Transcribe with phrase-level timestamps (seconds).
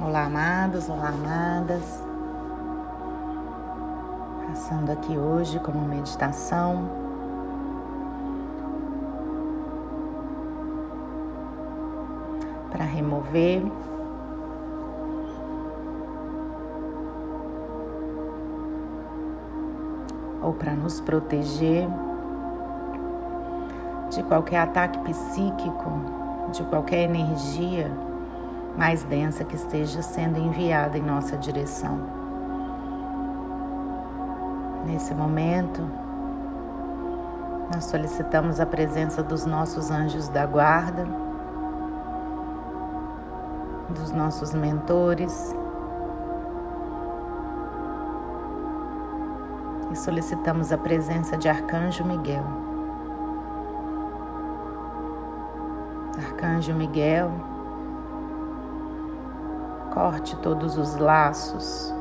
[0.00, 2.02] Olá, amados, olá, amadas.
[4.48, 6.90] Passando aqui hoje como meditação.
[12.72, 13.62] Para remover
[20.42, 21.88] ou para nos proteger
[24.10, 25.90] de qualquer ataque psíquico,
[26.50, 27.92] de qualquer energia
[28.76, 31.98] mais densa que esteja sendo enviada em nossa direção.
[34.84, 35.80] Nesse momento,
[37.72, 41.06] nós solicitamos a presença dos nossos anjos da guarda,
[43.88, 45.54] dos nossos mentores
[49.90, 52.44] e solicitamos a presença de Arcanjo Miguel.
[56.18, 57.32] Arcanjo Miguel,
[59.94, 61.94] corte todos os laços,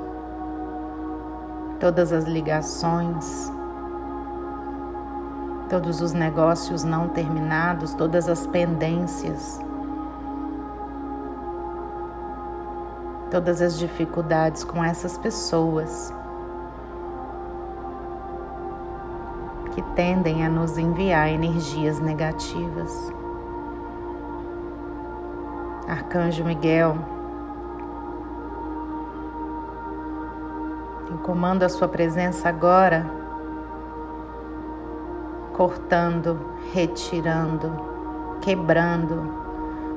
[1.80, 3.52] todas as ligações,
[5.70, 9.62] todos os negócios não terminados, todas as pendências,
[13.30, 16.12] todas as dificuldades com essas pessoas
[19.72, 23.12] que tendem a nos enviar energias negativas.
[25.88, 27.13] Arcanjo Miguel,
[31.24, 33.10] comando a sua presença agora,
[35.54, 36.38] cortando,
[36.74, 37.72] retirando,
[38.42, 39.32] quebrando,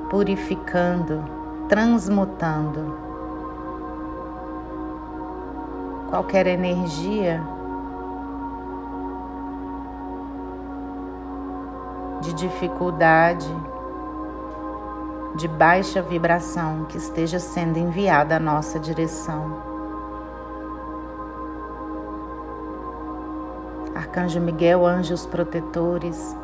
[0.09, 1.23] purificando,
[1.67, 2.95] transmutando
[6.09, 7.43] qualquer energia
[12.21, 13.53] de dificuldade,
[15.35, 19.76] de baixa vibração que esteja sendo enviada à nossa direção.
[23.97, 26.37] Arcanjo Miguel, anjos protetores,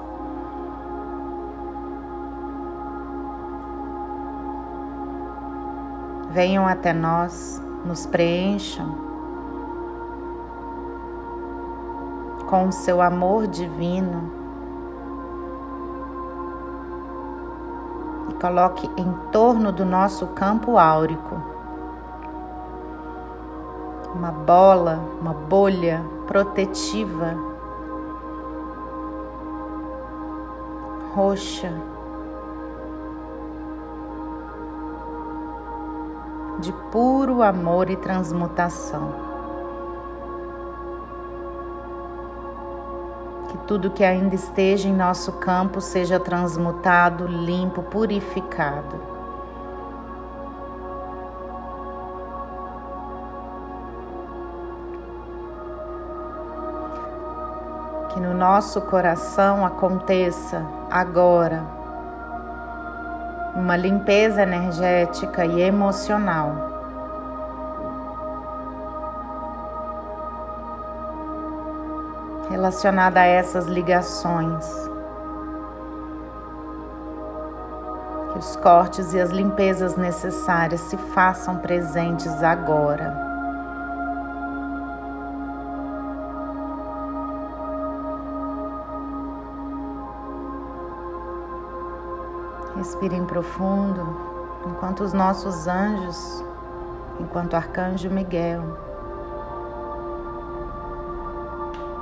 [6.32, 8.96] venham até nós, nos preencham
[12.50, 14.42] com o seu amor divino
[18.42, 21.54] coloque em torno do nosso campo áurico
[24.14, 27.38] uma bola, uma bolha protetiva
[31.14, 31.72] roxa
[36.60, 39.32] de puro amor e transmutação.
[43.68, 49.13] tudo que ainda esteja em nosso campo seja transmutado, limpo, purificado.
[58.44, 61.64] Nosso coração aconteça agora
[63.56, 66.52] uma limpeza energética e emocional
[72.50, 74.66] relacionada a essas ligações.
[78.34, 83.23] Que os cortes e as limpezas necessárias se façam presentes agora.
[92.76, 94.18] Respirem profundo,
[94.66, 96.44] enquanto os nossos anjos,
[97.20, 98.64] enquanto o arcanjo Miguel,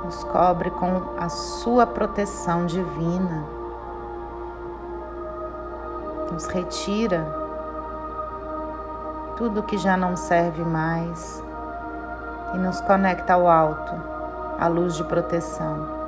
[0.04, 3.44] nos cobre com a sua proteção divina,
[6.32, 7.42] nos retira
[9.36, 11.42] tudo que já não serve mais
[12.54, 13.92] e nos conecta ao alto,
[14.58, 16.01] à luz de proteção.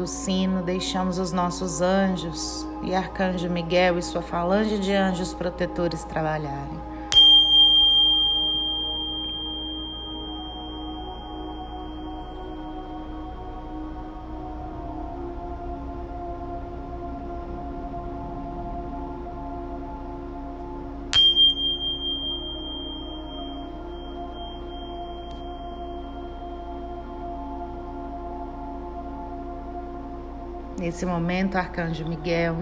[0.00, 6.04] Do sino, deixamos os nossos anjos e Arcanjo Miguel e sua falange de anjos protetores
[6.04, 6.89] trabalharem.
[30.78, 32.56] Nesse momento, Arcanjo Miguel,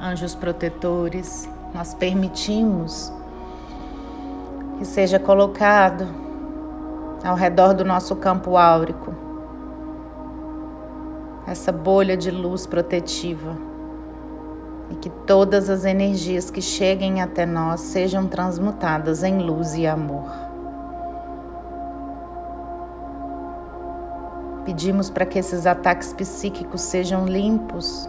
[0.00, 3.12] anjos protetores, nós permitimos
[4.80, 6.06] e seja colocado
[7.24, 9.14] ao redor do nosso campo áurico
[11.46, 13.56] essa bolha de luz protetiva
[14.90, 20.51] e que todas as energias que cheguem até nós sejam transmutadas em luz e amor.
[24.72, 28.08] Pedimos para que esses ataques psíquicos sejam limpos,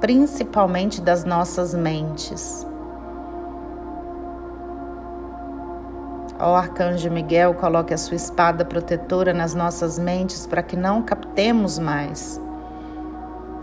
[0.00, 2.66] principalmente das nossas mentes.
[6.40, 11.78] Ó Arcanjo Miguel, coloque a sua espada protetora nas nossas mentes para que não captemos
[11.78, 12.40] mais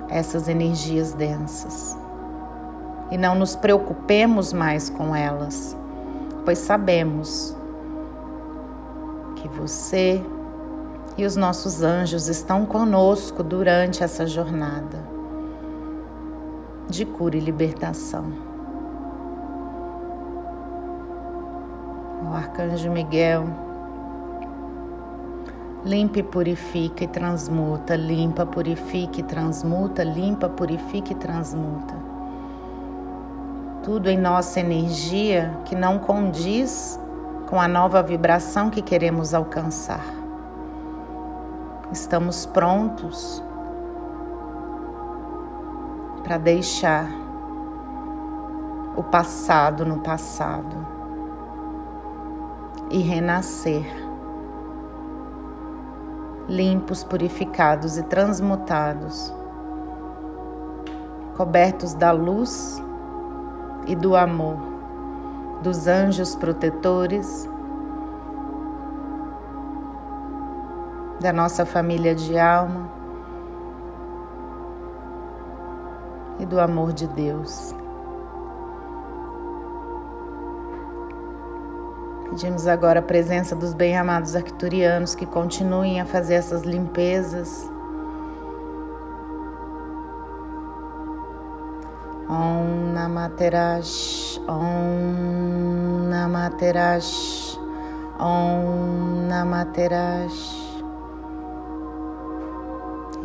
[0.07, 1.97] essas energias densas
[3.09, 5.75] e não nos preocupemos mais com elas,
[6.45, 7.57] pois sabemos
[9.35, 10.23] que você
[11.19, 15.05] e os nossos anjos estão conosco durante essa jornada
[16.89, 18.31] de cura e libertação.
[22.23, 23.45] O arcanjo Miguel
[25.85, 31.95] Limpa, purifica e transmuta, limpa, purifica e transmuta, limpa, purifica e transmuta.
[33.83, 36.97] Tudo em nossa energia que não condiz
[37.47, 40.18] com a nova vibração que queremos alcançar.
[41.91, 43.43] Estamos prontos
[46.23, 47.09] para deixar
[48.95, 50.87] o passado no passado
[52.91, 53.85] e renascer
[56.47, 59.33] limpos, purificados e transmutados,
[61.37, 62.83] cobertos da luz
[63.87, 64.57] e do amor
[65.61, 67.49] dos anjos protetores,
[71.19, 72.89] da nossa família de alma
[76.39, 77.75] e do amor de Deus.
[82.29, 87.69] Pedimos agora a presença dos bem-amados arcturianos que continuem a fazer essas limpezas.
[92.29, 97.59] Om Namaterash, Om Namaterash,
[98.19, 100.68] Om Namaterash.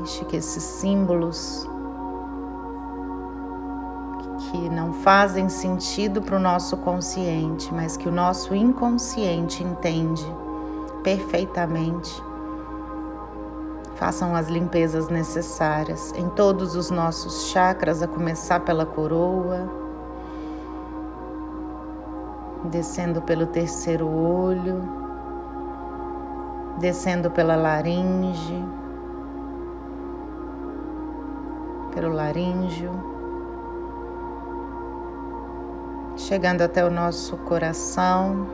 [0.05, 1.67] Deixe que esses símbolos
[4.39, 10.23] que não fazem sentido para o nosso consciente, mas que o nosso inconsciente entende
[11.03, 12.23] perfeitamente.
[13.95, 19.73] Façam as limpezas necessárias em todos os nossos chakras, a começar pela coroa,
[22.65, 24.87] descendo pelo terceiro olho,
[26.79, 28.84] descendo pela laringe,
[31.94, 32.93] pelo laríngeo.
[36.17, 38.46] Chegando até o nosso coração,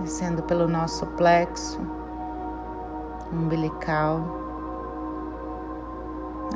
[0.00, 1.80] descendo pelo nosso plexo
[3.32, 4.36] umbilical.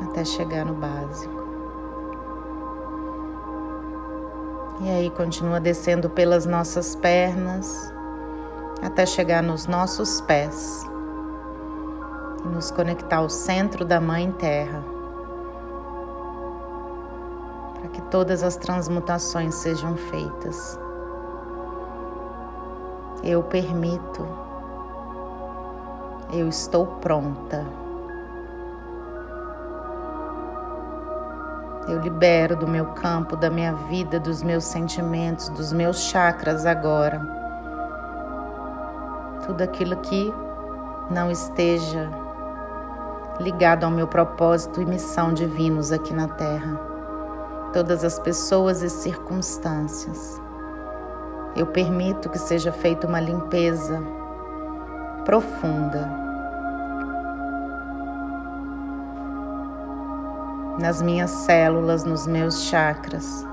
[0.09, 1.43] Até chegar no básico.
[4.81, 7.93] E aí continua descendo pelas nossas pernas.
[8.81, 10.92] Até chegar nos nossos pés
[12.53, 14.93] nos conectar ao centro da Mãe Terra
[17.93, 20.77] que todas as transmutações sejam feitas.
[23.23, 24.27] Eu permito,
[26.33, 27.65] eu estou pronta.
[31.87, 37.21] Eu libero do meu campo, da minha vida, dos meus sentimentos, dos meus chakras agora.
[39.45, 40.33] Tudo aquilo que
[41.11, 42.09] não esteja
[43.39, 46.93] ligado ao meu propósito e missão divinos aqui na Terra
[47.73, 50.39] todas as pessoas e circunstâncias.
[51.55, 54.01] Eu permito que seja feita uma limpeza
[55.25, 56.21] profunda
[60.79, 63.45] nas minhas células, nos meus chakras,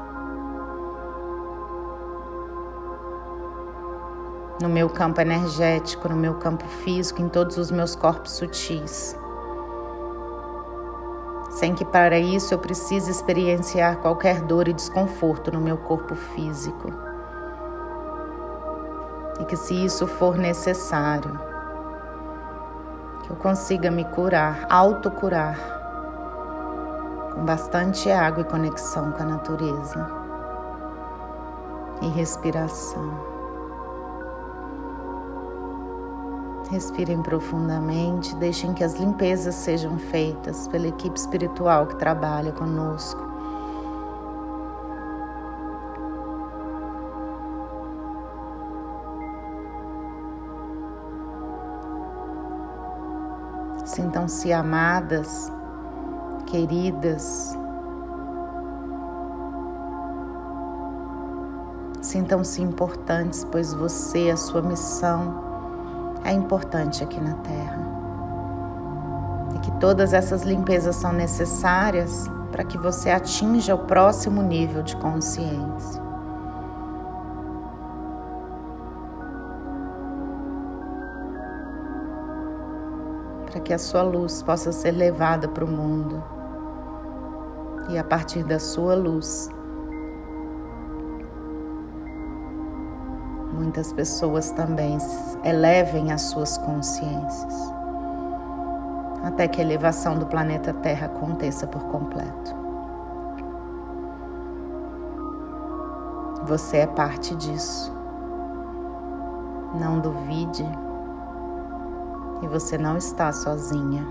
[4.60, 9.19] no meu campo energético, no meu campo físico, em todos os meus corpos sutis
[11.60, 16.90] sem que para isso eu precise experienciar qualquer dor e desconforto no meu corpo físico.
[19.38, 21.38] E que, se isso for necessário,
[23.22, 25.58] que eu consiga me curar, autocurar,
[27.34, 30.10] com bastante água e conexão com a natureza
[32.00, 33.29] e respiração.
[36.70, 43.28] Respirem profundamente, deixem que as limpezas sejam feitas pela equipe espiritual que trabalha conosco.
[53.84, 55.50] Sintam-se amadas,
[56.46, 57.58] queridas.
[62.00, 65.49] Sintam-se importantes, pois você, é a sua missão,
[66.24, 67.78] é importante aqui na Terra.
[69.54, 74.96] E que todas essas limpezas são necessárias para que você atinja o próximo nível de
[74.96, 76.02] consciência.
[83.50, 86.22] Para que a sua luz possa ser levada para o mundo.
[87.88, 89.48] E a partir da sua luz,
[93.60, 94.96] muitas pessoas também
[95.44, 97.54] elevem as suas consciências,
[99.22, 102.58] até que a elevação do planeta Terra aconteça por completo.
[106.46, 107.92] Você é parte disso.
[109.78, 110.64] Não duvide.
[112.42, 114.04] E você não está sozinha.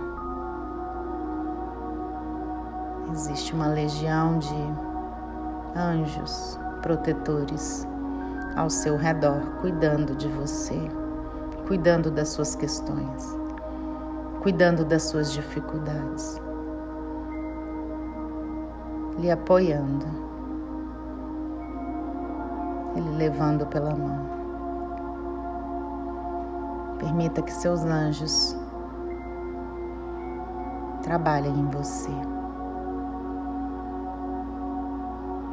[3.12, 4.74] Existe uma legião de
[5.75, 7.88] anjos protetores
[8.60, 10.78] ao seu redor, cuidando de você,
[11.66, 13.38] cuidando das suas questões,
[14.42, 16.42] cuidando das suas dificuldades,
[19.18, 20.06] lhe apoiando,
[22.98, 24.28] ele levando pela mão.
[27.00, 28.58] Permita que seus anjos
[31.01, 32.38] trabalhem em você.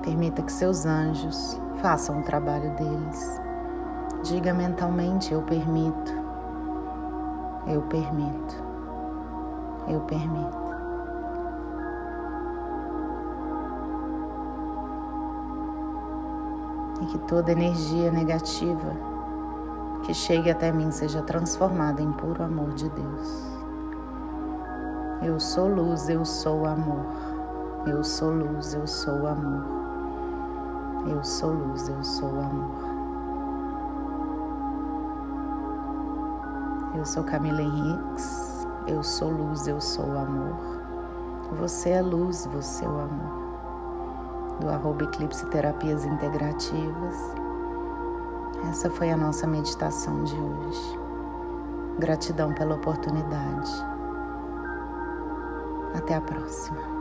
[0.07, 3.41] Permita que seus anjos façam o trabalho deles.
[4.23, 6.13] Diga mentalmente: Eu permito,
[7.67, 8.55] eu permito,
[9.89, 10.67] eu permito.
[17.03, 18.93] E que toda energia negativa
[20.05, 23.45] que chegue até mim seja transformada em puro amor de Deus.
[25.21, 27.07] Eu sou luz, eu sou amor.
[27.85, 29.86] Eu sou luz, eu sou amor.
[31.09, 32.97] Eu sou luz, eu sou amor.
[36.97, 40.57] Eu sou Camila Henriques, eu sou luz, eu sou amor.
[41.53, 43.47] Você é luz, você é o amor.
[44.61, 47.35] Do arroba Eclipse Terapias Integrativas.
[48.69, 50.99] Essa foi a nossa meditação de hoje.
[52.01, 53.73] Gratidão pela oportunidade.
[55.95, 56.96] Até a próxima.